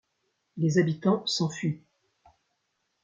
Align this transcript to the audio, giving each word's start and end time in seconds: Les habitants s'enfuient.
Les 0.57 0.79
habitants 0.79 1.27
s'enfuient. 1.27 1.79